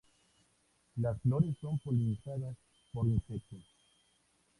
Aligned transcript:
Las 0.95 1.21
flores 1.21 1.55
son 1.61 1.77
polinizadas 1.77 2.55
por 2.91 3.07
insectos. 3.07 3.61